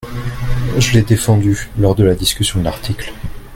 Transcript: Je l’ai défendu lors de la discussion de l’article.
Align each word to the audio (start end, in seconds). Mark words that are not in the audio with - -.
Je 0.79 0.93
l’ai 0.95 1.03
défendu 1.03 1.69
lors 1.77 1.93
de 1.93 2.03
la 2.03 2.15
discussion 2.15 2.57
de 2.57 2.63
l’article. 2.65 3.13